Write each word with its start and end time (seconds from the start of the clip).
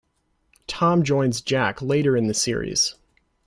Tom 0.65 1.03
joins 1.03 1.41
Jack 1.41 1.79
later 1.79 2.17
in 2.17 2.25
the 2.25 2.33
series. 2.33 2.95